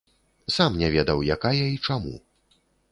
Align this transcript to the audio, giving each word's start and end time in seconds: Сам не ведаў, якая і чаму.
Сам 0.55 0.79
не 0.81 0.89
ведаў, 0.95 1.23
якая 1.37 1.65
і 1.77 1.81
чаму. 1.91 2.15